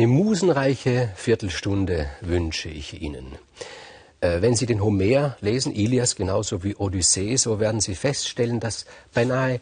Eine 0.00 0.08
musenreiche 0.08 1.10
Viertelstunde 1.14 2.08
wünsche 2.22 2.70
ich 2.70 3.02
Ihnen. 3.02 3.36
Äh, 4.22 4.40
wenn 4.40 4.56
Sie 4.56 4.64
den 4.64 4.82
Homer 4.82 5.36
lesen, 5.42 5.74
Ilias 5.74 6.16
genauso 6.16 6.64
wie 6.64 6.74
Odyssee, 6.74 7.36
so 7.36 7.60
werden 7.60 7.82
Sie 7.82 7.94
feststellen, 7.94 8.60
dass 8.60 8.86
beinahe 9.12 9.60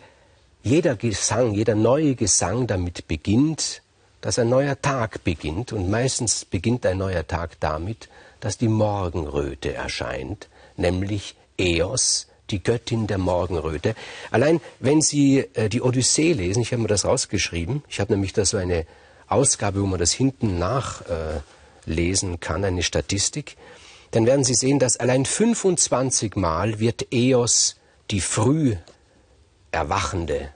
jeder 0.62 0.94
Gesang, 0.94 1.54
jeder 1.54 1.74
neue 1.74 2.14
Gesang 2.14 2.68
damit 2.68 3.08
beginnt, 3.08 3.82
dass 4.20 4.38
ein 4.38 4.48
neuer 4.48 4.80
Tag 4.80 5.24
beginnt. 5.24 5.72
Und 5.72 5.90
meistens 5.90 6.44
beginnt 6.44 6.86
ein 6.86 6.98
neuer 6.98 7.26
Tag 7.26 7.58
damit, 7.58 8.08
dass 8.38 8.58
die 8.58 8.68
Morgenröte 8.68 9.74
erscheint, 9.74 10.48
nämlich 10.76 11.34
Eos, 11.58 12.28
die 12.50 12.62
Göttin 12.62 13.08
der 13.08 13.18
Morgenröte. 13.18 13.96
Allein 14.30 14.60
wenn 14.78 15.00
Sie 15.00 15.38
äh, 15.54 15.68
die 15.68 15.82
Odyssee 15.82 16.32
lesen, 16.32 16.62
ich 16.62 16.70
habe 16.70 16.82
mir 16.82 16.86
das 16.86 17.04
rausgeschrieben, 17.04 17.82
ich 17.88 17.98
habe 17.98 18.12
nämlich 18.12 18.34
da 18.34 18.44
so 18.44 18.56
eine 18.56 18.86
Ausgabe, 19.28 19.82
wo 19.82 19.86
man 19.86 19.98
das 19.98 20.12
hinten 20.12 20.58
nachlesen 20.58 22.40
kann, 22.40 22.64
eine 22.64 22.82
Statistik, 22.82 23.56
dann 24.10 24.26
werden 24.26 24.44
Sie 24.44 24.54
sehen, 24.54 24.78
dass 24.78 24.96
allein 24.96 25.26
25 25.26 26.36
Mal 26.36 26.78
wird 26.78 27.12
Eos 27.12 27.76
die 28.10 28.20
früh 28.20 28.76
Erwachende 29.70 30.48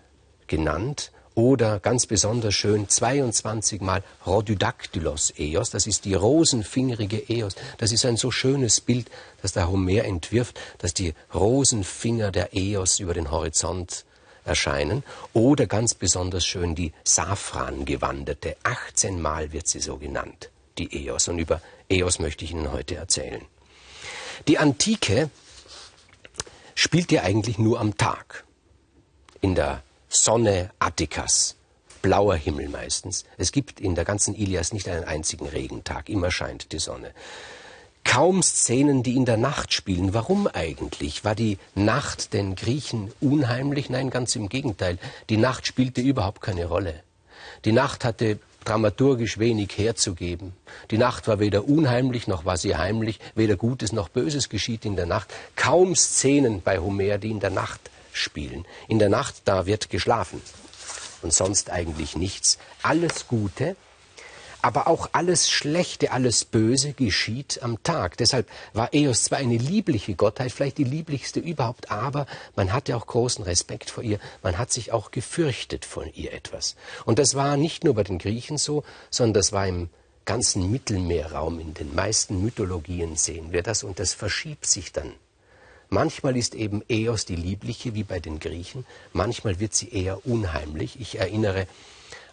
genannt 0.47 1.13
oder 1.35 1.81
ganz 1.81 2.07
besonders 2.07 2.55
schön 2.55 2.89
22 2.89 3.81
Mal 3.81 4.03
Rhodydactylos 4.27 5.35
Eos, 5.39 5.71
das 5.71 5.87
ist 5.87 6.05
die 6.05 6.15
rosenfingerige 6.15 7.19
Eos. 7.31 7.55
Das 7.79 7.93
ist 7.93 8.05
ein 8.05 8.17
so 8.17 8.31
schönes 8.31 8.81
Bild, 8.81 9.11
das 9.41 9.53
der 9.53 9.71
Homer 9.71 10.05
entwirft, 10.05 10.59
dass 10.79 10.95
die 10.95 11.15
Rosenfinger 11.35 12.31
der 12.31 12.55
Eos 12.55 13.01
über 13.01 13.15
den 13.15 13.31
Horizont 13.31 14.05
erscheinen. 14.45 15.03
Oder 15.33 15.67
ganz 15.67 15.95
besonders 15.95 16.47
schön 16.47 16.75
die 16.75 16.93
Safrangewandete. 17.05 18.57
18 18.63 19.21
Mal 19.21 19.53
wird 19.53 19.69
sie 19.69 19.81
so 19.81 19.97
genannt, 19.97 20.51
die 20.79 21.07
Eos. 21.07 21.29
Und 21.29 21.39
über 21.39 21.61
Eos 21.89 22.19
möchte 22.19 22.45
ich 22.45 22.53
Ihnen 22.53 22.73
heute 22.73 22.97
erzählen. 22.97 23.43
Die 24.49 24.59
Antike 24.59 25.31
spielt 26.75 27.13
ja 27.13 27.23
eigentlich 27.23 27.59
nur 27.59 27.81
am 27.81 27.97
Tag. 27.97 28.45
In 29.41 29.55
der 29.55 29.83
Sonne 30.09 30.71
Attikas. 30.79 31.57
Blauer 32.01 32.35
Himmel 32.35 32.69
meistens. 32.69 33.25
Es 33.39 33.53
gibt 33.53 33.81
in 33.81 33.95
der 33.95 34.05
ganzen 34.05 34.35
Ilias 34.35 34.73
nicht 34.73 34.89
einen 34.89 35.05
einzigen 35.05 35.47
Regentag. 35.47 36.09
Immer 36.09 36.33
scheint 36.33 36.73
die 36.73 36.81
Sonne. 36.81 37.13
Kaum 38.05 38.43
Szenen, 38.43 39.03
die 39.03 39.17
in 39.17 39.25
der 39.25 39.37
Nacht 39.37 39.73
spielen. 39.73 40.13
Warum 40.13 40.47
eigentlich? 40.47 41.25
War 41.25 41.35
die 41.35 41.59
Nacht 41.75 42.33
den 42.33 42.57
Griechen 42.57 43.13
unheimlich? 43.21 43.91
Nein, 43.91 44.11
ganz 44.11 44.37
im 44.37 44.49
Gegenteil. 44.49 44.99
Die 45.31 45.37
Nacht 45.37 45.67
spielte 45.67 46.01
überhaupt 46.01 46.43
keine 46.43 46.67
Rolle. 46.67 47.03
Die 47.65 47.73
Nacht 47.73 48.05
hatte 48.05 48.39
dramaturgisch 48.65 49.39
wenig 49.39 49.77
herzugeben. 49.77 50.53
Die 50.91 50.99
Nacht 50.99 51.27
war 51.29 51.39
weder 51.39 51.69
unheimlich 51.69 52.29
noch 52.29 52.45
war 52.45 52.57
sie 52.57 52.77
heimlich, 52.77 53.19
weder 53.35 53.57
Gutes 53.57 53.93
noch 53.93 54.09
Böses 54.09 54.49
geschieht 54.49 54.85
in 54.85 54.97
der 54.97 55.07
Nacht. 55.07 55.33
Kaum 55.57 55.97
Szenen 55.97 56.63
bei 56.63 56.79
Homer, 56.79 57.19
die 57.19 57.31
in 57.31 57.41
der 57.41 57.51
Nacht 57.51 57.81
spielen. 58.13 58.67
In 58.89 58.99
der 58.99 59.09
Nacht, 59.09 59.43
da 59.45 59.67
wird 59.67 59.91
geschlafen. 59.91 60.41
Und 61.23 61.33
sonst 61.33 61.71
eigentlich 61.71 62.17
nichts. 62.17 62.59
Alles 62.83 63.29
Gute, 63.29 63.77
aber 64.63 64.87
auch 64.87 65.11
alles 65.13 65.51
Schlechte, 65.51 66.13
alles 66.13 66.45
Böse 66.45 66.93
geschieht 66.93 67.61
am 67.63 67.83
Tag. 67.83 68.17
Deshalb 68.17 68.49
war 68.73 68.95
Eos 68.95 69.25
zwar 69.25 69.39
eine 69.39 69.59
liebliche 69.59 70.15
Gottheit, 70.15 70.53
vielleicht 70.53 70.79
die 70.79 70.85
lieblichste 70.85 71.41
überhaupt, 71.41 71.91
aber 71.91 72.27
man 72.57 72.73
hatte 72.73 72.97
auch 72.97 73.07
großen 73.07 73.45
Respekt 73.45 73.91
vor 73.91 74.03
ihr, 74.03 74.19
man 74.43 74.59
hat 74.59 74.73
sich 74.73 74.93
auch 74.93 75.11
gefürchtet 75.11 75.85
von 75.85 76.11
ihr 76.15 76.33
etwas. 76.33 76.77
Und 77.05 77.19
das 77.19 77.35
war 77.35 77.57
nicht 77.57 77.85
nur 77.85 77.95
bei 77.95 78.05
den 78.05 78.19
Griechen 78.19 78.57
so, 78.57 78.85
sondern 79.11 79.35
das 79.35 79.53
war 79.53 79.67
im 79.67 79.91
ganzen 80.25 80.71
Mittelmeerraum, 80.71 81.59
in 81.59 81.75
den 81.75 81.95
meisten 81.95 82.43
Mythologien 82.43 83.17
sehen 83.17 83.53
wir 83.53 83.63
das 83.63 83.83
und 83.83 83.99
das 83.99 84.15
verschiebt 84.15 84.67
sich 84.67 84.93
dann 84.93 85.13
Manchmal 85.93 86.39
ist 86.39 86.55
eben 86.55 86.83
Eos 86.89 87.27
die 87.27 87.37
liebliche, 87.37 87.95
wie 87.95 88.03
bei 88.03 88.19
den 88.19 88.39
Griechen, 88.39 88.87
manchmal 89.13 89.61
wird 89.61 89.75
sie 89.75 89.91
eher 89.91 90.25
unheimlich. 90.25 90.99
Ich 90.99 91.19
erinnere 91.19 91.67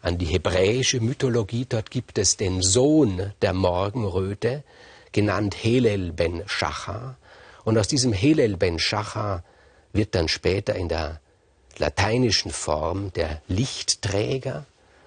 an 0.02 0.18
die 0.18 0.26
hebräische 0.26 1.00
Mythologie, 1.02 1.66
dort 1.68 1.92
gibt 1.92 2.18
es 2.18 2.38
den 2.38 2.62
Sohn 2.62 3.34
der 3.42 3.54
Morgenröte, 3.54 4.64
genannt 5.12 5.56
Helel 5.62 6.14
ben 6.14 6.44
Shachar. 6.46 7.18
Und 7.66 7.78
aus 7.78 7.88
diesem 7.88 8.14
Helel 8.14 8.58
ben 8.58 8.80
Shachar 8.80 9.44
wird 9.92 10.16
dann 10.16 10.28
später 10.28 10.76
in 10.76 10.90
der 10.90 11.20
lateinischen 11.78 12.52
Form 12.52 13.12
der 13.14 13.42
Lichtträger, 13.48 14.66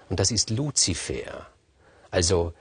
und 0.08 0.20
das 0.20 0.31
ist 0.31 0.50
Luzifer. 0.50 1.47
Also 2.10 2.52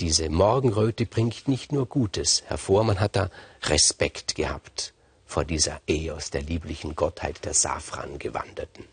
diese 0.00 0.28
Morgenröte 0.28 1.06
bringt 1.06 1.48
nicht 1.48 1.72
nur 1.72 1.86
Gutes 1.86 2.42
hervor, 2.46 2.84
man 2.84 3.00
hat 3.00 3.16
da 3.16 3.30
Respekt 3.62 4.34
gehabt 4.34 4.92
vor 5.24 5.44
dieser 5.44 5.80
Eos, 5.86 6.30
der 6.30 6.42
lieblichen 6.42 6.96
Gottheit 6.96 7.44
der 7.44 7.54
Safran-Gewandeten. 7.54 8.84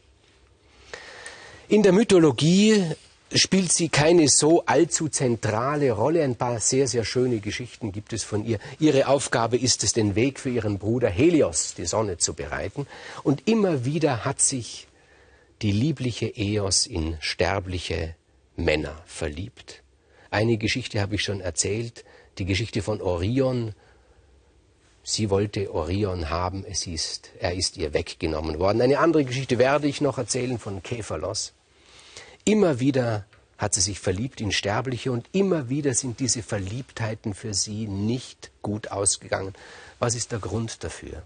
In 1.69 1.83
der 1.83 1.91
Mythologie 1.91 2.81
spielt 3.33 3.73
sie 3.73 3.89
keine 3.89 4.29
so 4.29 4.63
allzu 4.65 5.09
zentrale 5.09 5.91
Rolle. 5.91 6.23
Ein 6.23 6.37
paar 6.37 6.61
sehr, 6.61 6.87
sehr 6.87 7.03
schöne 7.03 7.39
Geschichten 7.39 7.91
gibt 7.91 8.13
es 8.13 8.23
von 8.23 8.45
ihr. 8.45 8.59
Ihre 8.79 9.07
Aufgabe 9.07 9.57
ist 9.57 9.83
es, 9.83 9.91
den 9.91 10.15
Weg 10.15 10.39
für 10.39 10.49
ihren 10.49 10.79
Bruder 10.79 11.09
Helios, 11.09 11.73
die 11.73 11.85
Sonne, 11.85 12.19
zu 12.19 12.35
bereiten. 12.35 12.87
Und 13.21 13.49
immer 13.49 13.83
wieder 13.83 14.23
hat 14.23 14.39
sich 14.39 14.87
die 15.61 15.73
liebliche 15.73 16.27
Eos 16.27 16.87
in 16.87 17.17
sterbliche 17.19 18.15
Männer 18.55 19.01
verliebt. 19.05 19.83
Eine 20.29 20.55
Geschichte 20.57 21.01
habe 21.01 21.15
ich 21.15 21.23
schon 21.23 21.41
erzählt, 21.41 22.05
die 22.37 22.45
Geschichte 22.45 22.81
von 22.81 23.01
Orion, 23.01 23.73
Sie 25.03 25.29
wollte 25.29 25.73
Orion 25.73 26.29
haben, 26.29 26.65
es 26.65 26.85
ist, 26.85 27.31
er 27.39 27.53
ist 27.53 27.77
ihr 27.77 27.93
weggenommen 27.93 28.59
worden. 28.59 28.81
Eine 28.81 28.99
andere 28.99 29.23
Geschichte 29.23 29.57
werde 29.57 29.87
ich 29.87 30.01
noch 30.01 30.17
erzählen 30.17 30.59
von 30.59 30.83
Käferlos. 30.83 31.53
Immer 32.47 32.79
wieder 32.79 33.25
hat 33.57 33.73
sie 33.73 33.81
sich 33.81 33.99
verliebt 33.99 34.39
in 34.39 34.53
Sterbliche 34.53 35.11
und 35.11 35.27
immer 35.33 35.67
wieder 35.67 35.93
sind 35.93 36.21
diese 36.21 36.41
Verliebtheiten 36.41 37.33
für 37.33 37.53
sie 37.53 37.87
nicht 37.87 38.51
gut 38.61 38.87
ausgegangen. 38.87 39.53
Was 39.99 40.15
ist 40.15 40.31
der 40.31 40.39
Grund 40.39 40.81
dafür? 40.81 41.23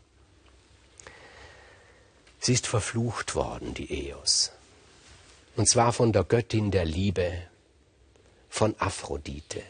Sie 2.39 2.53
ist 2.53 2.65
verflucht 2.65 3.35
worden, 3.35 3.75
die 3.75 4.07
Eos. 4.09 4.51
Und 5.55 5.69
zwar 5.69 5.93
von 5.93 6.11
der 6.11 6.23
Göttin 6.23 6.71
der 6.71 6.85
Liebe, 6.85 7.31
von 8.49 8.73
Aphrodite. 8.79 9.61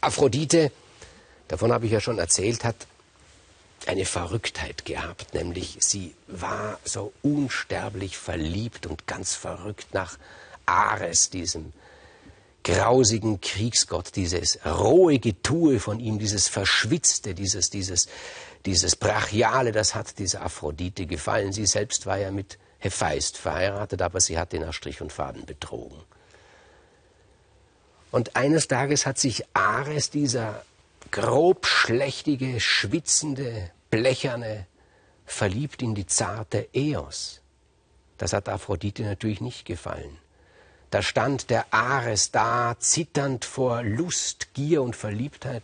Aphrodite 0.00 0.72
davon 1.48 1.70
habe 1.70 1.84
ich 1.84 1.92
ja 1.92 2.00
schon 2.00 2.18
erzählt, 2.18 2.64
hat 2.64 2.86
eine 3.88 4.04
Verrücktheit 4.04 4.84
gehabt, 4.84 5.32
nämlich 5.34 5.78
sie 5.80 6.14
war 6.26 6.78
so 6.84 7.12
unsterblich 7.22 8.18
verliebt 8.18 8.86
und 8.86 9.06
ganz 9.06 9.34
verrückt 9.34 9.94
nach 9.94 10.18
Ares, 10.66 11.30
diesem 11.30 11.72
grausigen 12.64 13.40
Kriegsgott, 13.40 14.14
dieses 14.14 14.58
rohe 14.66 15.18
Getue 15.18 15.80
von 15.80 16.00
ihm, 16.00 16.18
dieses 16.18 16.48
Verschwitzte, 16.48 17.34
dieses, 17.34 17.70
dieses, 17.70 18.08
dieses 18.66 18.94
Brachiale, 18.94 19.72
das 19.72 19.94
hat 19.94 20.18
dieser 20.18 20.42
Aphrodite 20.42 21.06
gefallen. 21.06 21.52
Sie 21.52 21.64
selbst 21.64 22.04
war 22.04 22.18
ja 22.18 22.30
mit 22.30 22.58
Hephaist 22.80 23.38
verheiratet, 23.38 24.02
aber 24.02 24.20
sie 24.20 24.38
hat 24.38 24.52
ihn 24.52 24.62
nach 24.62 24.74
Strich 24.74 25.00
und 25.00 25.12
Faden 25.12 25.46
betrogen. 25.46 26.02
Und 28.10 28.36
eines 28.36 28.68
Tages 28.68 29.06
hat 29.06 29.18
sich 29.18 29.44
Ares, 29.54 30.10
dieser 30.10 30.62
grobschlächtige, 31.10 32.60
schwitzende, 32.60 33.70
blecherne, 33.90 34.66
verliebt 35.24 35.82
in 35.82 35.94
die 35.94 36.06
zarte 36.06 36.68
Eos. 36.72 37.40
Das 38.16 38.32
hat 38.32 38.48
Aphrodite 38.48 39.02
natürlich 39.02 39.40
nicht 39.40 39.64
gefallen. 39.64 40.18
Da 40.90 41.02
stand 41.02 41.50
der 41.50 41.66
Ares 41.72 42.30
da, 42.30 42.76
zitternd 42.78 43.44
vor 43.44 43.82
Lust, 43.82 44.54
Gier 44.54 44.82
und 44.82 44.96
Verliebtheit. 44.96 45.62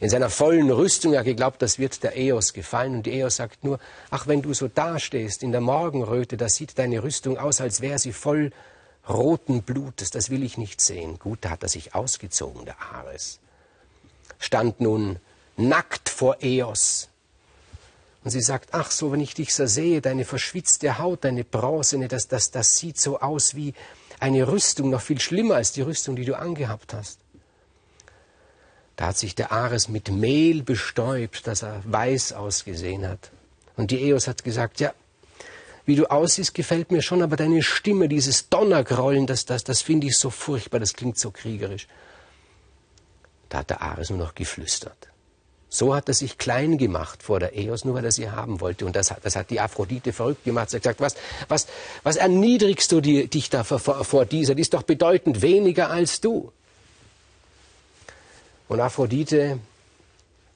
In 0.00 0.10
seiner 0.10 0.28
vollen 0.28 0.70
Rüstung, 0.70 1.14
er 1.14 1.22
geglaubt, 1.22 1.62
das 1.62 1.78
wird 1.78 2.02
der 2.02 2.16
Eos 2.16 2.52
gefallen. 2.52 2.96
Und 2.96 3.06
die 3.06 3.12
Eos 3.12 3.36
sagt 3.36 3.62
nur, 3.62 3.78
ach, 4.10 4.26
wenn 4.26 4.42
du 4.42 4.52
so 4.52 4.66
dastehst 4.66 5.42
in 5.42 5.52
der 5.52 5.60
Morgenröte, 5.60 6.36
da 6.36 6.48
sieht 6.48 6.78
deine 6.78 7.02
Rüstung 7.04 7.38
aus, 7.38 7.60
als 7.60 7.80
wäre 7.80 7.98
sie 7.98 8.12
voll 8.12 8.50
roten 9.08 9.62
Blutes. 9.62 10.10
Das 10.10 10.30
will 10.30 10.42
ich 10.42 10.58
nicht 10.58 10.80
sehen. 10.80 11.20
Gut, 11.20 11.38
da 11.42 11.50
hat 11.50 11.62
er 11.62 11.68
sich 11.68 11.94
ausgezogen, 11.94 12.64
der 12.64 12.80
Ares 12.80 13.38
stand 14.38 14.80
nun 14.80 15.18
nackt 15.56 16.08
vor 16.08 16.42
Eos. 16.42 17.08
Und 18.24 18.30
sie 18.30 18.40
sagt, 18.40 18.70
ach 18.72 18.90
so, 18.90 19.12
wenn 19.12 19.20
ich 19.20 19.34
dich 19.34 19.54
so 19.54 19.66
sehe, 19.66 20.00
deine 20.00 20.24
verschwitzte 20.24 20.98
Haut, 20.98 21.24
deine 21.24 21.44
bronzene, 21.44 22.08
das, 22.08 22.26
das, 22.26 22.50
das 22.50 22.78
sieht 22.78 22.98
so 22.98 23.20
aus 23.20 23.54
wie 23.54 23.74
eine 24.18 24.48
Rüstung, 24.48 24.88
noch 24.88 25.02
viel 25.02 25.20
schlimmer 25.20 25.56
als 25.56 25.72
die 25.72 25.82
Rüstung, 25.82 26.16
die 26.16 26.24
du 26.24 26.36
angehabt 26.38 26.94
hast. 26.94 27.18
Da 28.96 29.08
hat 29.08 29.18
sich 29.18 29.34
der 29.34 29.52
Ares 29.52 29.88
mit 29.88 30.10
Mehl 30.10 30.62
bestäubt, 30.62 31.46
dass 31.46 31.62
er 31.62 31.82
weiß 31.84 32.32
ausgesehen 32.32 33.06
hat. 33.06 33.30
Und 33.76 33.90
die 33.90 34.00
Eos 34.08 34.26
hat 34.26 34.42
gesagt, 34.42 34.80
ja, 34.80 34.94
wie 35.84 35.96
du 35.96 36.10
aussiehst, 36.10 36.54
gefällt 36.54 36.92
mir 36.92 37.02
schon, 37.02 37.20
aber 37.20 37.36
deine 37.36 37.62
Stimme, 37.62 38.08
dieses 38.08 38.48
Donnergrollen, 38.48 39.26
das, 39.26 39.44
das, 39.44 39.64
das 39.64 39.82
finde 39.82 40.06
ich 40.06 40.16
so 40.16 40.30
furchtbar, 40.30 40.80
das 40.80 40.94
klingt 40.94 41.18
so 41.18 41.30
kriegerisch. 41.30 41.88
Da 43.50 43.58
hat 43.58 43.70
der 43.70 43.82
Ares 43.82 44.08
nur 44.08 44.18
noch 44.18 44.34
geflüstert. 44.34 45.08
So 45.74 45.92
hat 45.92 46.06
er 46.06 46.14
sich 46.14 46.38
klein 46.38 46.78
gemacht 46.78 47.24
vor 47.24 47.40
der 47.40 47.56
Eos, 47.58 47.84
nur 47.84 47.96
weil 47.96 48.04
er 48.04 48.12
sie 48.12 48.30
haben 48.30 48.60
wollte. 48.60 48.86
Und 48.86 48.94
das 48.94 49.10
hat, 49.10 49.24
das 49.24 49.34
hat 49.34 49.50
die 49.50 49.58
Aphrodite 49.58 50.12
verrückt 50.12 50.44
gemacht. 50.44 50.70
Sie 50.70 50.76
hat 50.76 50.84
gesagt, 50.84 51.00
was, 51.00 51.16
was, 51.48 51.66
was 52.04 52.14
erniedrigst 52.14 52.92
du 52.92 53.00
die, 53.00 53.26
dich 53.26 53.50
da 53.50 53.64
vor, 53.64 53.80
vor 53.80 54.24
dieser? 54.24 54.54
Die 54.54 54.62
ist 54.62 54.72
doch 54.72 54.84
bedeutend 54.84 55.42
weniger 55.42 55.90
als 55.90 56.20
du. 56.20 56.52
Und 58.68 58.78
Aphrodite 58.78 59.58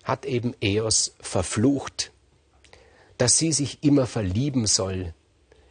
hat 0.04 0.24
eben 0.24 0.54
Eos 0.62 1.16
verflucht, 1.18 2.12
dass 3.16 3.38
sie 3.38 3.50
sich 3.50 3.82
immer 3.82 4.06
verlieben 4.06 4.68
soll 4.68 5.14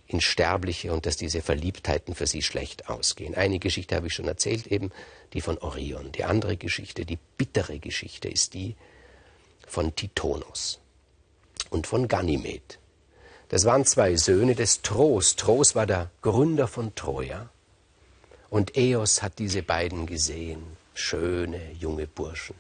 in 0.08 0.20
Sterbliche 0.20 0.92
und 0.92 1.06
dass 1.06 1.16
diese 1.16 1.42
Verliebtheiten 1.42 2.16
für 2.16 2.28
sie 2.28 2.42
schlecht 2.42 2.90
ausgehen. 2.90 3.34
Eine 3.34 3.60
Geschichte 3.60 3.96
habe 3.96 4.08
ich 4.08 4.14
schon 4.14 4.28
erzählt, 4.28 4.68
eben 4.68 4.92
die 5.32 5.40
von 5.40 5.58
Orion. 5.60 6.12
Die 6.12 6.26
andere 6.26 6.58
Geschichte, 6.58 7.06
die 7.06 7.18
bittere 7.38 7.80
Geschichte, 7.80 8.28
ist 8.28 8.54
die 8.54 8.76
von 9.68 9.96
Tithonus 9.96 10.80
und 11.70 11.86
von 11.86 12.08
Ganymed. 12.08 12.80
Das 13.50 13.66
waren 13.66 13.86
zwei 13.86 14.16
Söhne 14.16 14.56
des 14.56 14.82
Tros. 14.82 15.36
Tros 15.36 15.76
war 15.76 15.86
der 15.86 16.10
Gründer 16.22 16.68
von 16.68 16.96
Troja. 16.96 17.50
Und 18.50 18.78
Eos 18.78 19.22
hat 19.22 19.40
diese 19.40 19.62
beiden 19.62 20.06
gesehen, 20.06 20.64
schöne 20.94 21.72
junge 21.74 22.08
Burschen. 22.08 22.56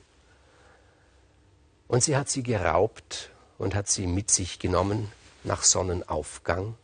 Und 1.88 2.04
sie 2.04 2.18
hat 2.18 2.30
sie 2.30 2.44
geraubt 2.44 3.31
und 3.57 3.74
hat 3.74 3.88
sie 3.88 4.07
mit 4.07 4.30
sich 4.30 4.59
genommen 4.59 5.12
nach 5.44 5.63
Sonnenaufgang 5.63 6.75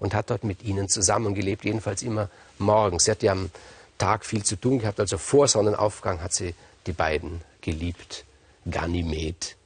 und 0.00 0.14
hat 0.14 0.30
dort 0.30 0.44
mit 0.44 0.62
ihnen 0.62 0.88
zusammengelebt, 0.88 1.64
jedenfalls 1.64 2.02
immer 2.02 2.30
morgens. 2.58 3.04
Sie 3.04 3.10
hat 3.10 3.22
ja 3.22 3.32
am 3.32 3.50
Tag 3.98 4.24
viel 4.24 4.44
zu 4.44 4.56
tun 4.56 4.78
gehabt, 4.78 5.00
also 5.00 5.18
vor 5.18 5.48
Sonnenaufgang 5.48 6.22
hat 6.22 6.32
sie 6.32 6.54
die 6.86 6.92
beiden 6.92 7.42
geliebt, 7.60 8.24
Ganymed 8.70 9.57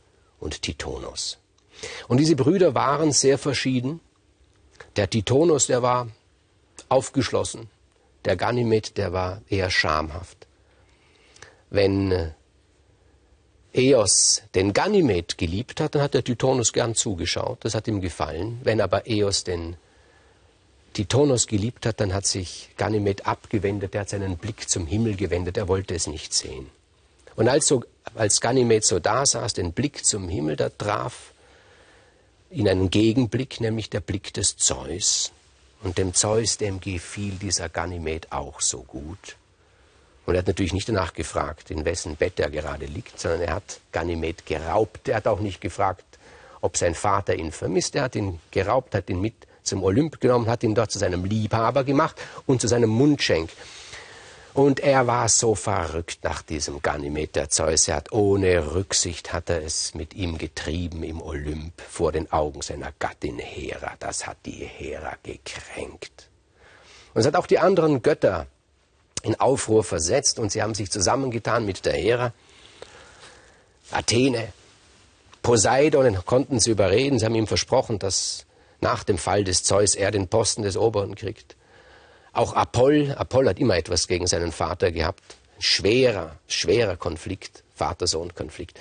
und 0.43 0.63
Tithonus. 0.63 1.39
Und 2.09 2.19
diese 2.19 2.37
Brüder 2.37 2.75
waren 2.75 3.13
sehr 3.13 3.39
verschieden. 3.39 4.01
Der 4.97 5.09
Tithonus, 5.09 5.69
der 5.69 5.83
war 5.83 6.09
aufgeschlossen, 6.89 7.71
der 8.25 8.37
Ganymed, 8.37 8.99
der 8.99 9.13
war 9.13 9.43
eher 9.49 9.71
schamhaft. 9.71 10.47
Wenn 11.71 12.13
äh, 12.13 12.31
Eos 13.73 14.43
den 14.55 14.75
Ganymed 14.75 15.39
geliebt 15.39 15.81
hat, 15.81 15.95
dann 15.95 16.03
hat 16.03 16.15
der 16.15 16.25
Tithonus 16.25 16.73
gern 16.73 16.95
zugeschaut, 16.95 17.65
das 17.65 17.75
hat 17.75 17.89
ihm 17.89 18.01
gefallen. 18.03 18.61
Wenn 18.63 18.81
aber 18.81 19.07
Eos 19.07 19.45
den 19.45 19.77
Tithonus 20.93 21.47
geliebt 21.47 21.87
hat, 21.87 22.01
dann 22.01 22.13
hat 22.13 22.27
sich 22.27 22.69
Ganymed 22.77 23.27
abgewendet, 23.27 23.95
er 23.95 24.03
hat 24.03 24.11
seinen 24.11 24.37
Blick 24.37 24.69
zum 24.69 24.87
Himmel 24.87 25.17
gewendet, 25.17 25.57
er 25.57 25.69
wollte 25.69 25.95
es 25.95 26.07
nicht 26.07 26.35
sehen. 26.35 26.69
Und 27.35 27.49
als, 27.49 27.67
so, 27.67 27.83
als 28.15 28.41
Ganymed 28.41 28.85
so 28.85 28.99
da 28.99 29.25
saß, 29.25 29.55
den 29.55 29.73
Blick 29.73 30.05
zum 30.05 30.29
Himmel, 30.29 30.57
da 30.57 30.69
traf 30.69 31.33
ihn 32.51 32.69
einen 32.69 32.91
Gegenblick, 32.91 33.61
nämlich 33.61 33.91
der 33.91 34.01
Blick 34.01 34.33
des 34.35 34.57
Zeus. 34.57 35.33
Und 35.83 35.99
dem 35.99 36.15
Zeus, 36.15 36.59
dem 36.59 36.81
gefiel 36.81 37.35
dieser 37.35 37.69
Ganymed 37.69 38.31
auch 38.31 38.61
so 38.61 38.83
gut. 38.83 39.37
Und 40.27 40.35
er 40.35 40.39
hat 40.39 40.47
natürlich 40.47 40.73
nicht 40.73 40.89
danach 40.89 41.15
gefragt, 41.15 41.71
in 41.71 41.85
wessen 41.85 42.15
Bett 42.15 42.39
er 42.39 42.51
gerade 42.51 42.87
liegt, 42.87 43.19
sondern 43.19 43.41
er 43.41 43.55
hat 43.55 43.81
Ganymed 43.91 44.47
geraubt. 44.47 45.09
Er 45.09 45.17
hat 45.17 45.27
auch 45.27 45.41
nicht 45.41 45.61
gefragt, 45.61 46.05
ob 46.61 46.77
sein 46.77 46.95
Vater 46.95 47.35
ihn 47.35 47.51
vermisst. 47.51 47.97
Er 47.97 48.05
hat 48.05 48.15
ihn 48.15 48.39
geraubt, 48.53 48.95
hat 48.95 49.11
ihn 49.11 49.21
mit 49.21 49.35
zum 49.65 49.83
Olymp 49.83 50.21
genommen, 50.21 50.47
hat 50.49 50.63
ihn 50.63 50.75
dort 50.75 50.93
zu 50.93 50.99
seinem 50.99 51.25
Liebhaber 51.25 51.83
gemacht 51.83 52.17
und 52.47 52.61
zu 52.61 52.69
seinem 52.69 52.91
Mundschenk. 52.91 53.51
Und 54.55 54.81
er 54.81 55.07
war 55.07 55.31
so 55.31 55.55
verrückt 55.55 56.19
nach 56.25 56.43
diesem 56.43 56.83
Ganymed 56.83 57.37
der 57.37 57.49
Zeus. 57.49 57.89
Er 57.89 57.97
hat 57.97 58.13
ohne 58.13 58.75
Rücksicht 58.75 59.33
hat 59.33 59.49
er 59.49 59.63
es 59.63 59.95
mit 59.95 60.13
ihm 60.13 60.37
getrieben 60.37 61.03
im 61.05 61.23
Olymp 61.23 61.81
vor 61.81 62.13
den 62.13 62.31
Augen 62.31 62.61
seiner 62.61 62.93
Gattin 62.99 63.39
Hera. 63.39 63.95
Das 63.99 64.27
hat 64.27 64.37
die 64.45 64.67
Hera 64.67 65.17
gekränkt. 65.23 66.29
Und 67.15 67.21
es 67.23 67.27
hat 67.27 67.37
auch 67.37 67.47
die 67.47 67.59
anderen 67.59 68.03
Götter 68.03 68.47
in 69.23 69.41
Aufruhr 69.41 69.85
versetzt 69.85 70.39
und 70.39 70.53
sie 70.53 70.63
haben 70.63 70.75
sich 70.75 70.91
zusammengetan 70.91 71.65
mit 71.65 71.87
der 71.87 71.95
Hera. 71.95 72.33
Athene, 73.91 74.53
Poseidon 75.41 76.25
konnten 76.27 76.61
sie 76.61 76.73
überreden. 76.73 77.19
Sie 77.19 77.25
haben 77.25 77.35
ihm 77.35 77.47
versprochen, 77.47 77.99
dass 77.99 78.45
nach 78.83 79.03
dem 79.03 79.17
Fall 79.17 79.45
des 79.45 79.65
Zeus 79.65 79.95
er 79.95 80.11
den 80.11 80.29
Posten 80.29 80.63
des 80.63 80.77
Oberen 80.77 81.15
kriegt. 81.15 81.57
Auch 82.33 82.55
Apoll, 82.55 83.15
Apoll 83.17 83.49
hat 83.49 83.59
immer 83.59 83.77
etwas 83.77 84.09
gegen 84.09 84.27
seinen 84.27 84.53
Vater 84.53 84.91
gehabt. 84.91 85.23
Schwerer, 85.59 86.37
schwerer 86.49 86.97
Konflikt, 86.97 87.63
Vater-Sohn-Konflikt. 87.75 88.79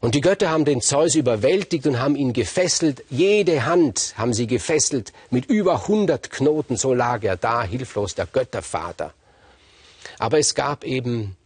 Und 0.00 0.14
die 0.14 0.20
Götter 0.20 0.50
haben 0.50 0.64
den 0.64 0.80
Zeus 0.80 1.14
überwältigt 1.14 1.86
und 1.86 2.00
haben 2.00 2.16
ihn 2.16 2.32
gefesselt. 2.32 3.04
Jede 3.08 3.66
Hand 3.66 4.14
haben 4.16 4.32
sie 4.32 4.48
gefesselt 4.48 5.12
mit 5.30 5.46
über 5.46 5.86
hundert 5.86 6.30
Knoten. 6.30 6.76
So 6.76 6.92
lag 6.92 7.22
er 7.22 7.36
da, 7.36 7.62
hilflos, 7.62 8.14
der 8.14 8.26
Göttervater. 8.26 9.12
Aber 10.18 10.38
es 10.38 10.54
gab 10.54 10.82
eben 10.84 11.36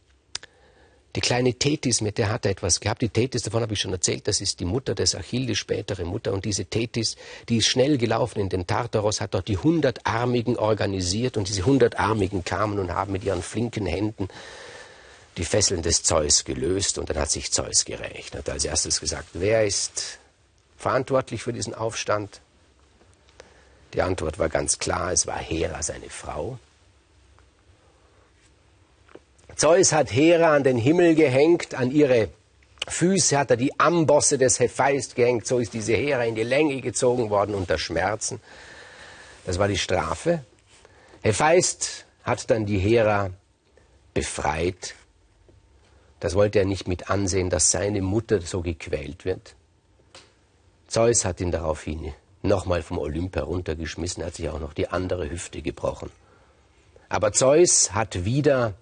die 1.16 1.22
kleine 1.22 1.54
Tethys, 1.54 2.02
mit 2.02 2.18
der 2.18 2.28
hat 2.28 2.44
er 2.44 2.50
etwas 2.50 2.78
gehabt. 2.78 3.00
Die 3.00 3.08
Tethys, 3.08 3.42
davon 3.42 3.62
habe 3.62 3.72
ich 3.72 3.80
schon 3.80 3.92
erzählt, 3.92 4.28
das 4.28 4.42
ist 4.42 4.60
die 4.60 4.66
Mutter 4.66 4.94
des 4.94 5.14
Achill, 5.14 5.46
die 5.46 5.56
spätere 5.56 6.04
Mutter. 6.04 6.34
Und 6.34 6.44
diese 6.44 6.66
Tethys, 6.66 7.16
die 7.48 7.56
ist 7.56 7.68
schnell 7.68 7.96
gelaufen 7.96 8.38
in 8.38 8.50
den 8.50 8.66
Tartaros, 8.66 9.22
hat 9.22 9.32
dort 9.32 9.48
die 9.48 9.56
Hundertarmigen 9.56 10.58
organisiert. 10.58 11.38
Und 11.38 11.48
diese 11.48 11.64
Hundertarmigen 11.64 12.44
kamen 12.44 12.78
und 12.78 12.92
haben 12.92 13.12
mit 13.12 13.24
ihren 13.24 13.42
flinken 13.42 13.86
Händen 13.86 14.28
die 15.38 15.46
Fesseln 15.46 15.80
des 15.80 16.02
Zeus 16.02 16.44
gelöst. 16.44 16.98
Und 16.98 17.08
dann 17.08 17.16
hat 17.16 17.30
sich 17.30 17.50
Zeus 17.50 17.86
gerächt. 17.86 18.36
Hat 18.36 18.50
als 18.50 18.66
erstes 18.66 19.00
gesagt, 19.00 19.28
wer 19.32 19.64
ist 19.64 20.18
verantwortlich 20.76 21.42
für 21.42 21.54
diesen 21.54 21.72
Aufstand? 21.72 22.42
Die 23.94 24.02
Antwort 24.02 24.38
war 24.38 24.50
ganz 24.50 24.78
klar, 24.78 25.12
es 25.12 25.26
war 25.26 25.38
Hera, 25.38 25.82
seine 25.82 26.10
Frau. 26.10 26.58
Zeus 29.56 29.94
hat 29.94 30.12
Hera 30.12 30.54
an 30.54 30.64
den 30.64 30.76
Himmel 30.76 31.14
gehängt, 31.14 31.74
an 31.74 31.90
ihre 31.90 32.28
Füße 32.88 33.38
hat 33.38 33.50
er 33.50 33.56
die 33.56 33.80
Ambosse 33.80 34.36
des 34.36 34.60
Hephaist 34.60 35.16
gehängt, 35.16 35.46
so 35.46 35.58
ist 35.58 35.72
diese 35.72 35.94
Hera 35.94 36.24
in 36.24 36.34
die 36.34 36.42
Länge 36.42 36.80
gezogen 36.82 37.30
worden 37.30 37.54
unter 37.54 37.78
Schmerzen. 37.78 38.40
Das 39.46 39.58
war 39.58 39.66
die 39.66 39.78
Strafe. 39.78 40.44
Hephaist 41.22 42.04
hat 42.22 42.50
dann 42.50 42.66
die 42.66 42.78
Hera 42.78 43.30
befreit. 44.12 44.94
Das 46.20 46.34
wollte 46.34 46.58
er 46.58 46.66
nicht 46.66 46.86
mit 46.86 47.08
ansehen, 47.08 47.48
dass 47.48 47.70
seine 47.70 48.02
Mutter 48.02 48.42
so 48.42 48.60
gequält 48.60 49.24
wird. 49.24 49.56
Zeus 50.86 51.24
hat 51.24 51.40
ihn 51.40 51.50
daraufhin 51.50 52.12
nochmal 52.42 52.82
vom 52.82 52.98
Olymp 52.98 53.34
heruntergeschmissen, 53.34 54.22
hat 54.22 54.34
sich 54.34 54.50
auch 54.50 54.60
noch 54.60 54.74
die 54.74 54.88
andere 54.88 55.30
Hüfte 55.30 55.62
gebrochen. 55.62 56.10
Aber 57.08 57.32
Zeus 57.32 57.94
hat 57.94 58.24
wieder 58.24 58.74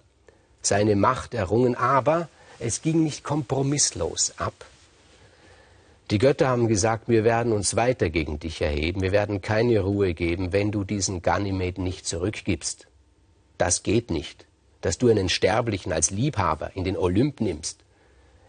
seine 0.65 0.95
Macht 0.95 1.33
errungen, 1.33 1.75
aber 1.75 2.29
es 2.59 2.81
ging 2.81 3.03
nicht 3.03 3.23
kompromisslos 3.23 4.33
ab. 4.37 4.53
Die 6.11 6.19
Götter 6.19 6.47
haben 6.47 6.67
gesagt, 6.67 7.09
wir 7.09 7.23
werden 7.23 7.51
uns 7.51 7.75
weiter 7.75 8.09
gegen 8.11 8.39
dich 8.39 8.61
erheben, 8.61 9.01
wir 9.01 9.11
werden 9.11 9.41
keine 9.41 9.79
Ruhe 9.79 10.13
geben, 10.13 10.53
wenn 10.53 10.71
du 10.71 10.83
diesen 10.83 11.23
Ganymed 11.23 11.79
nicht 11.79 12.05
zurückgibst. 12.05 12.87
Das 13.57 13.81
geht 13.81 14.11
nicht, 14.11 14.45
dass 14.81 14.99
du 14.99 15.09
einen 15.09 15.29
Sterblichen 15.29 15.91
als 15.91 16.11
Liebhaber 16.11 16.71
in 16.75 16.83
den 16.83 16.95
Olymp 16.95 17.41
nimmst, 17.41 17.79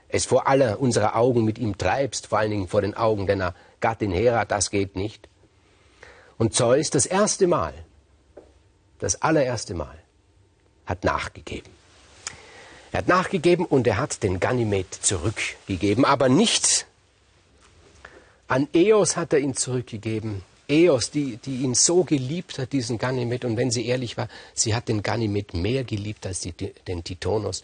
es 0.08 0.26
vor 0.26 0.46
aller 0.46 0.80
unserer 0.80 1.16
Augen 1.16 1.44
mit 1.44 1.58
ihm 1.58 1.78
treibst, 1.78 2.26
vor 2.26 2.38
allen 2.38 2.50
Dingen 2.50 2.68
vor 2.68 2.82
den 2.82 2.94
Augen 2.94 3.26
deiner 3.26 3.54
Gattin 3.80 4.12
Hera, 4.12 4.44
das 4.44 4.70
geht 4.70 4.94
nicht. 4.94 5.28
Und 6.38 6.54
Zeus 6.54 6.90
das 6.90 7.06
erste 7.06 7.46
Mal, 7.46 7.72
das 8.98 9.22
allererste 9.22 9.74
Mal, 9.74 9.98
hat 10.84 11.04
nachgegeben. 11.04 11.70
Er 12.96 13.00
hat 13.00 13.08
nachgegeben 13.08 13.66
und 13.66 13.86
er 13.86 13.98
hat 13.98 14.22
den 14.22 14.40
Ganymed 14.40 14.86
zurückgegeben, 14.90 16.06
aber 16.06 16.30
nicht 16.30 16.86
an 18.48 18.68
Eos 18.72 19.18
hat 19.18 19.34
er 19.34 19.38
ihn 19.38 19.54
zurückgegeben. 19.54 20.42
Eos, 20.66 21.10
die, 21.10 21.36
die 21.36 21.56
ihn 21.56 21.74
so 21.74 22.04
geliebt 22.04 22.58
hat, 22.58 22.72
diesen 22.72 22.96
Ganymed, 22.96 23.44
und 23.44 23.58
wenn 23.58 23.70
sie 23.70 23.84
ehrlich 23.84 24.16
war, 24.16 24.28
sie 24.54 24.74
hat 24.74 24.88
den 24.88 25.02
Ganymed 25.02 25.52
mehr 25.52 25.84
geliebt 25.84 26.24
als 26.24 26.40
die, 26.40 26.52
den 26.52 27.04
Tithonus. 27.04 27.62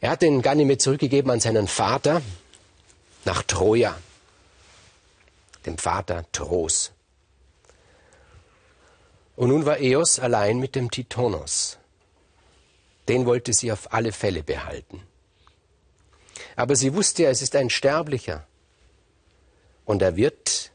Er 0.00 0.10
hat 0.10 0.22
den 0.22 0.42
Ganymed 0.42 0.82
zurückgegeben 0.82 1.30
an 1.30 1.38
seinen 1.38 1.68
Vater 1.68 2.20
nach 3.24 3.44
Troja, 3.44 3.96
dem 5.66 5.78
Vater 5.78 6.24
Tros. 6.32 6.90
Und 9.36 9.50
nun 9.50 9.66
war 9.66 9.78
Eos 9.78 10.18
allein 10.18 10.58
mit 10.58 10.74
dem 10.74 10.90
Tithonus 10.90 11.78
den 13.08 13.26
wollte 13.26 13.52
sie 13.52 13.72
auf 13.72 13.92
alle 13.92 14.12
Fälle 14.12 14.42
behalten. 14.42 15.02
Aber 16.56 16.76
sie 16.76 16.94
wusste 16.94 17.24
ja, 17.24 17.30
es 17.30 17.42
ist 17.42 17.56
ein 17.56 17.70
Sterblicher. 17.70 18.46
Und 19.84 20.02
er 20.02 20.16
wird 20.16 20.72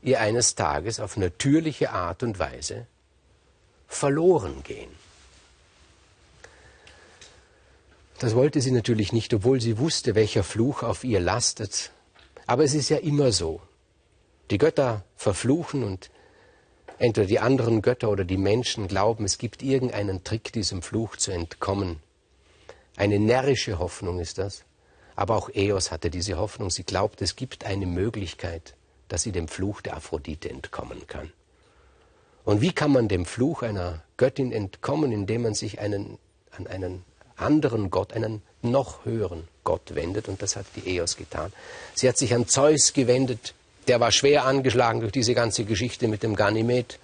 ihr 0.00 0.20
eines 0.20 0.54
Tages 0.54 1.00
auf 1.00 1.16
natürliche 1.16 1.90
Art 1.90 2.22
und 2.22 2.38
Weise 2.38 2.86
verloren 3.86 4.62
gehen. 4.62 4.90
Das 8.18 8.34
wollte 8.34 8.60
sie 8.60 8.70
natürlich 8.70 9.12
nicht, 9.12 9.34
obwohl 9.34 9.60
sie 9.60 9.78
wusste, 9.78 10.14
welcher 10.14 10.44
Fluch 10.44 10.82
auf 10.82 11.04
ihr 11.04 11.20
lastet. 11.20 11.90
Aber 12.46 12.64
es 12.64 12.74
ist 12.74 12.88
ja 12.88 12.98
immer 12.98 13.32
so. 13.32 13.60
Die 14.50 14.58
Götter 14.58 15.04
verfluchen 15.16 15.82
und 15.82 16.10
entweder 16.98 17.26
die 17.26 17.40
anderen 17.40 17.82
Götter 17.82 18.10
oder 18.10 18.24
die 18.24 18.36
Menschen 18.36 18.88
glauben, 18.88 19.24
es 19.24 19.38
gibt 19.38 19.62
irgendeinen 19.62 20.24
Trick, 20.24 20.52
diesem 20.52 20.82
Fluch 20.82 21.16
zu 21.16 21.30
entkommen. 21.30 22.00
Eine 22.96 23.18
närrische 23.18 23.78
Hoffnung 23.78 24.20
ist 24.20 24.38
das. 24.38 24.64
Aber 25.14 25.36
auch 25.36 25.50
Eos 25.54 25.90
hatte 25.90 26.10
diese 26.10 26.38
Hoffnung. 26.38 26.70
Sie 26.70 26.84
glaubt, 26.84 27.20
es 27.22 27.36
gibt 27.36 27.64
eine 27.64 27.86
Möglichkeit, 27.86 28.74
dass 29.08 29.22
sie 29.22 29.32
dem 29.32 29.48
Fluch 29.48 29.80
der 29.80 29.96
Aphrodite 29.96 30.48
entkommen 30.48 31.06
kann. 31.06 31.32
Und 32.44 32.60
wie 32.60 32.72
kann 32.72 32.92
man 32.92 33.08
dem 33.08 33.26
Fluch 33.26 33.62
einer 33.62 34.02
Göttin 34.16 34.52
entkommen, 34.52 35.12
indem 35.12 35.42
man 35.42 35.54
sich 35.54 35.80
einen, 35.80 36.18
an 36.50 36.66
einen 36.66 37.04
anderen 37.36 37.90
Gott, 37.90 38.12
einen 38.12 38.42
noch 38.62 39.04
höheren 39.04 39.46
Gott 39.64 39.94
wendet? 39.94 40.28
Und 40.28 40.42
das 40.42 40.56
hat 40.56 40.66
die 40.76 40.96
Eos 40.96 41.16
getan. 41.16 41.52
Sie 41.94 42.08
hat 42.08 42.16
sich 42.16 42.34
an 42.34 42.48
Zeus 42.48 42.92
gewendet. 42.94 43.54
Der 43.88 44.00
war 44.00 44.12
schwer 44.12 44.44
angeschlagen 44.44 45.00
durch 45.00 45.12
diese 45.12 45.34
ganze 45.34 45.64
Geschichte 45.64 46.08
mit 46.08 46.22
dem 46.22 46.36
Ganymed. 46.36 46.98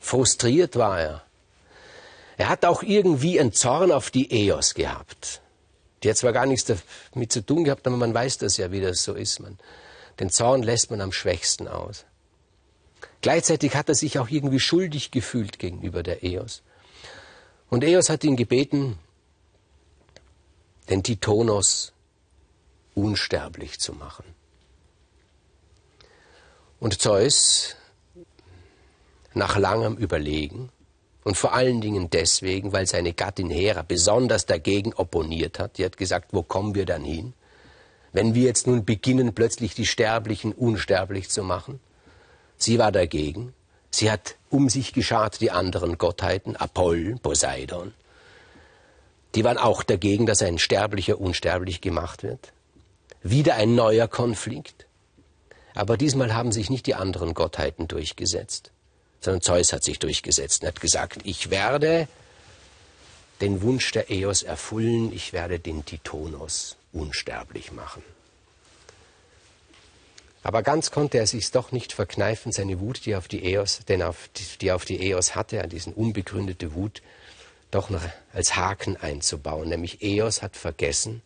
Frustriert 0.00 0.76
war 0.76 1.00
er. 1.00 1.22
Er 2.36 2.48
hat 2.48 2.64
auch 2.64 2.82
irgendwie 2.82 3.38
einen 3.38 3.52
Zorn 3.52 3.92
auf 3.92 4.10
die 4.10 4.32
Eos 4.32 4.74
gehabt. 4.74 5.40
Die 6.02 6.10
hat 6.10 6.16
zwar 6.16 6.32
gar 6.32 6.46
nichts 6.46 6.70
damit 7.14 7.32
zu 7.32 7.40
tun 7.40 7.64
gehabt, 7.64 7.86
aber 7.86 7.96
man 7.96 8.12
weiß 8.12 8.38
das 8.38 8.56
ja, 8.56 8.72
wie 8.72 8.80
das 8.80 9.04
so 9.04 9.14
ist. 9.14 9.40
Man, 9.40 9.58
den 10.20 10.30
Zorn 10.30 10.62
lässt 10.62 10.90
man 10.90 11.00
am 11.00 11.12
schwächsten 11.12 11.68
aus. 11.68 12.04
Gleichzeitig 13.20 13.74
hat 13.74 13.88
er 13.88 13.94
sich 13.94 14.18
auch 14.18 14.28
irgendwie 14.28 14.60
schuldig 14.60 15.10
gefühlt 15.10 15.58
gegenüber 15.58 16.02
der 16.02 16.22
Eos. 16.22 16.62
Und 17.70 17.84
Eos 17.84 18.10
hat 18.10 18.24
ihn 18.24 18.36
gebeten, 18.36 18.98
den 20.90 21.02
Titonos 21.02 21.92
unsterblich 22.94 23.80
zu 23.80 23.94
machen. 23.94 24.24
Und 26.84 27.00
Zeus, 27.00 27.76
nach 29.32 29.56
langem 29.56 29.96
Überlegen, 29.96 30.68
und 31.22 31.34
vor 31.34 31.54
allen 31.54 31.80
Dingen 31.80 32.10
deswegen, 32.10 32.74
weil 32.74 32.86
seine 32.86 33.14
Gattin 33.14 33.48
Hera 33.48 33.80
besonders 33.80 34.44
dagegen 34.44 34.92
opponiert 34.92 35.58
hat, 35.58 35.78
die 35.78 35.84
hat 35.86 35.96
gesagt, 35.96 36.34
wo 36.34 36.42
kommen 36.42 36.74
wir 36.74 36.84
dann 36.84 37.02
hin? 37.02 37.32
Wenn 38.12 38.34
wir 38.34 38.42
jetzt 38.42 38.66
nun 38.66 38.84
beginnen, 38.84 39.34
plötzlich 39.34 39.74
die 39.74 39.86
Sterblichen 39.86 40.52
unsterblich 40.52 41.30
zu 41.30 41.42
machen, 41.42 41.80
Sie 42.58 42.78
war 42.78 42.92
dagegen. 42.92 43.54
Sie 43.90 44.10
hat 44.10 44.36
um 44.50 44.68
sich 44.68 44.92
geschart 44.92 45.40
die 45.40 45.52
anderen 45.52 45.96
Gottheiten, 45.96 46.54
Apoll, 46.54 47.16
Poseidon. 47.22 47.94
Die 49.34 49.42
waren 49.42 49.56
auch 49.56 49.84
dagegen, 49.84 50.26
dass 50.26 50.42
ein 50.42 50.58
Sterblicher 50.58 51.18
unsterblich 51.18 51.80
gemacht 51.80 52.22
wird. 52.22 52.52
Wieder 53.22 53.54
ein 53.54 53.74
neuer 53.74 54.06
Konflikt. 54.06 54.84
Aber 55.74 55.96
diesmal 55.96 56.32
haben 56.34 56.52
sich 56.52 56.70
nicht 56.70 56.86
die 56.86 56.94
anderen 56.94 57.34
Gottheiten 57.34 57.88
durchgesetzt, 57.88 58.70
sondern 59.20 59.42
Zeus 59.42 59.72
hat 59.72 59.82
sich 59.82 59.98
durchgesetzt 59.98 60.62
und 60.62 60.68
hat 60.68 60.80
gesagt, 60.80 61.18
ich 61.24 61.50
werde 61.50 62.08
den 63.40 63.60
Wunsch 63.62 63.90
der 63.90 64.08
Eos 64.10 64.44
erfüllen, 64.44 65.12
ich 65.12 65.32
werde 65.32 65.58
den 65.58 65.84
Titonos 65.84 66.76
unsterblich 66.92 67.72
machen. 67.72 68.04
Aber 70.44 70.62
ganz 70.62 70.90
konnte 70.90 71.18
er 71.18 71.26
sich 71.26 71.50
doch 71.50 71.72
nicht 71.72 71.92
verkneifen, 71.92 72.52
seine 72.52 72.78
Wut, 72.78 73.06
die 73.06 73.16
auf 73.16 73.26
die 73.28 73.44
Eos, 73.44 73.80
denn 73.88 74.02
auf 74.02 74.28
die, 74.36 74.44
die 74.60 74.72
auf 74.72 74.84
die 74.84 75.00
Eos 75.00 75.34
hatte, 75.34 75.62
an 75.62 75.70
diesen 75.70 75.92
unbegründete 75.92 76.74
Wut, 76.74 77.02
doch 77.70 77.90
noch 77.90 78.02
als 78.32 78.54
Haken 78.54 78.96
einzubauen. 78.96 79.70
Nämlich 79.70 80.02
Eos 80.02 80.42
hat 80.42 80.56
vergessen, 80.56 81.22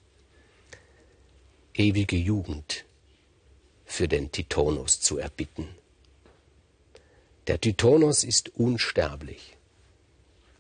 ewige 1.74 2.16
Jugend 2.16 2.84
für 3.88 4.07
den 4.07 4.30
Titonos 4.30 5.00
zu 5.00 5.18
erbitten. 5.18 5.66
Der 7.49 7.61
Titonos 7.61 8.23
ist 8.23 8.50
unsterblich, 8.50 9.57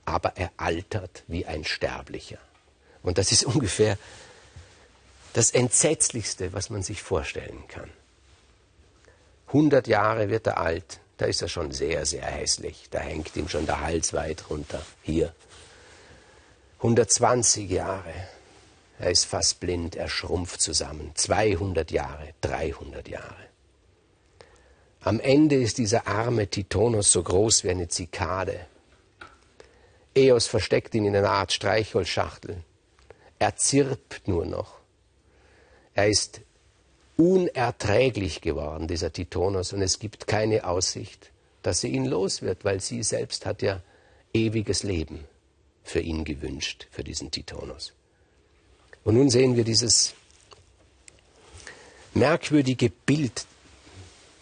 aber 0.06 0.32
er 0.36 0.50
altert 0.56 1.22
wie 1.28 1.44
ein 1.44 1.62
Sterblicher. 1.62 2.38
Und 3.02 3.18
das 3.18 3.30
ist 3.30 3.44
ungefähr 3.54 3.98
das 5.34 5.50
Entsetzlichste, 5.50 6.52
was 6.54 6.70
man 6.70 6.82
sich 6.82 7.02
vorstellen 7.02 7.68
kann. 7.68 7.90
100 9.48 9.86
Jahre 9.86 10.30
wird 10.30 10.46
er 10.46 10.58
alt, 10.58 11.00
da 11.18 11.26
ist 11.26 11.42
er 11.42 11.48
schon 11.48 11.70
sehr, 11.70 12.06
sehr 12.06 12.24
hässlich. 12.24 12.88
Da 12.90 13.00
hängt 13.00 13.36
ihm 13.36 13.48
schon 13.48 13.66
der 13.66 13.80
Hals 13.80 14.14
weit 14.14 14.48
runter. 14.48 14.82
Hier. 15.02 15.34
120 16.78 17.68
Jahre. 17.70 18.14
Er 18.98 19.10
ist 19.10 19.26
fast 19.26 19.60
blind, 19.60 19.94
er 19.94 20.08
schrumpft 20.08 20.60
zusammen. 20.60 21.12
200 21.14 21.90
Jahre, 21.90 22.34
300 22.40 23.08
Jahre. 23.08 23.48
Am 25.00 25.20
Ende 25.20 25.56
ist 25.56 25.78
dieser 25.78 26.08
arme 26.08 26.48
Titonos 26.48 27.12
so 27.12 27.22
groß 27.22 27.62
wie 27.62 27.70
eine 27.70 27.88
Zikade. 27.88 28.66
Eos 30.16 30.48
versteckt 30.48 30.94
ihn 30.94 31.04
in 31.04 31.14
einer 31.14 31.30
Art 31.30 31.52
Streichholzschachtel. 31.52 32.64
Er 33.38 33.56
zirpt 33.56 34.26
nur 34.26 34.44
noch. 34.44 34.74
Er 35.94 36.08
ist 36.08 36.40
unerträglich 37.16 38.40
geworden, 38.40 38.88
dieser 38.88 39.12
Titonos, 39.12 39.72
und 39.72 39.82
es 39.82 40.00
gibt 40.00 40.26
keine 40.26 40.66
Aussicht, 40.66 41.30
dass 41.62 41.80
sie 41.80 41.88
ihn 41.88 42.04
los 42.04 42.42
wird, 42.42 42.64
weil 42.64 42.80
sie 42.80 43.02
selbst 43.02 43.46
hat 43.46 43.62
ja 43.62 43.80
ewiges 44.32 44.82
Leben 44.82 45.24
für 45.84 46.00
ihn 46.00 46.24
gewünscht, 46.24 46.88
für 46.90 47.04
diesen 47.04 47.30
Titonos. 47.30 47.92
Und 49.04 49.16
nun 49.16 49.30
sehen 49.30 49.56
wir 49.56 49.64
dieses 49.64 50.14
merkwürdige 52.14 52.90
Bild, 52.90 53.46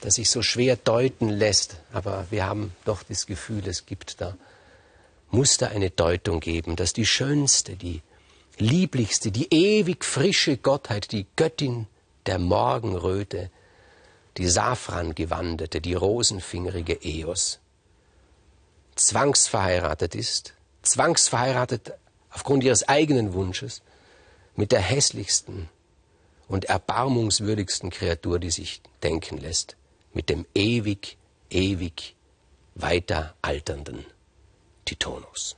das 0.01 0.15
sich 0.15 0.31
so 0.31 0.43
schwer 0.43 0.77
deuten 0.77 1.29
lässt, 1.29 1.77
aber 1.93 2.27
wir 2.31 2.47
haben 2.47 2.73
doch 2.85 3.03
das 3.03 3.27
Gefühl, 3.27 3.67
es 3.67 3.87
gibt 3.87 4.21
da, 4.21 4.37
muss 5.31 5.57
da 5.57 5.69
eine 5.69 5.91
Deutung 5.91 6.41
geben, 6.41 6.77
dass 6.77 6.93
die 6.93 7.07
schönste, 7.07 7.77
die 7.77 8.03
lieblichste, 8.59 9.31
die 9.31 9.53
ewig 9.53 10.05
frische 10.05 10.57
Gottheit, 10.57 11.13
die 11.13 11.27
Göttin 11.37 11.87
der 12.27 12.39
Morgenröte, 12.39 13.51
die 14.37 14.49
Safrangewandete, 14.49 15.81
die 15.81 15.95
rosenfingerige 15.95 16.99
Eos, 17.03 17.59
zwangsverheiratet 18.95 20.15
ist, 20.15 20.55
zwangsverheiratet 20.83 21.93
aufgrund 22.31 22.65
ihres 22.65 22.89
eigenen 22.89 23.33
Wunsches 23.35 23.83
mit 24.57 24.73
der 24.73 24.81
hässlichsten 24.81 25.69
und 26.49 26.67
erbarmungswürdigsten 26.67 27.91
Kreatur, 27.91 28.39
die 28.39 28.51
sich 28.51 28.83
denken 29.03 29.39
lässt, 29.39 29.77
mit 30.13 30.29
dem 30.29 30.47
ewig, 30.55 31.19
ewig 31.51 32.17
weiter 32.75 33.35
alternden 33.43 34.05
Titonus. 34.85 35.57